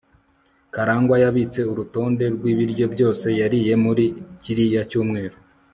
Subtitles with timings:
[0.73, 4.05] karangwa yabitse urutonde rwibiryo byose yariye muri
[4.41, 5.37] kiriya cyumweru